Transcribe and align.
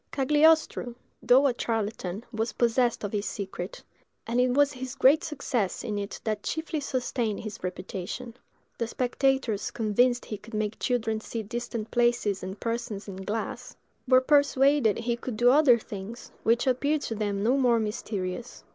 Cagliostro, 0.11 0.95
though 1.21 1.45
a 1.45 1.53
charlatan, 1.55 2.23
was 2.31 2.53
possessed 2.53 3.03
of 3.03 3.11
this 3.11 3.27
secret, 3.27 3.83
and 4.25 4.41
it 4.41 4.49
was 4.55 4.73
his 4.73 4.95
great 4.95 5.23
success 5.23 5.83
in 5.83 5.99
it 5.99 6.19
that 6.23 6.41
chiefly 6.41 6.79
sustained 6.79 7.41
his 7.41 7.59
reputation; 7.63 8.33
the 8.79 8.87
spectators, 8.87 9.69
convinced 9.69 10.25
he 10.25 10.39
could 10.39 10.55
make 10.55 10.79
children 10.79 11.21
see 11.21 11.43
distant 11.43 11.91
places 11.91 12.41
and 12.41 12.59
persons 12.59 13.07
in 13.07 13.17
glass, 13.17 13.75
were 14.07 14.21
persuaded 14.21 14.97
he 14.97 15.15
could 15.15 15.37
do 15.37 15.51
other 15.51 15.77
things, 15.77 16.31
which 16.41 16.65
appeared 16.65 17.01
to 17.01 17.13
them 17.13 17.43
no 17.43 17.55
more 17.55 17.79
mysterious. 17.79 18.63